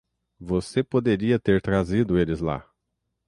[0.39, 2.67] Você poderia ter trazido eles lá!